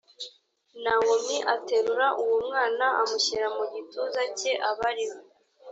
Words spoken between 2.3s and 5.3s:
mwana amushyira mu gituza cye aba ari we